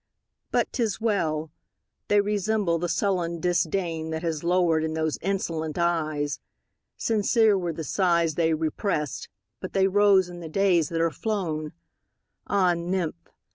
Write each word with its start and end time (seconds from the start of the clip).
But 0.49 0.73
't 0.73 0.81
is 0.81 0.99
well!—they 0.99 2.21
resemble 2.21 2.79
the 2.79 2.89
sullen 2.89 3.39
disdainThat 3.39 4.23
has 4.23 4.43
lowered 4.43 4.83
in 4.83 4.95
those 4.95 5.19
insolent 5.21 5.77
eyes. 5.77 6.39
Sincere 6.97 7.55
were 7.55 7.71
the 7.71 7.83
sighs 7.83 8.33
they 8.33 8.55
represt, 8.55 9.29
But 9.59 9.73
they 9.73 9.87
rose 9.87 10.27
in 10.27 10.39
the 10.39 10.49
days 10.49 10.89
that 10.89 11.01
are 11.01 11.11
flown! 11.11 11.73
Ah, 12.47 12.73
nymph! 12.73 13.27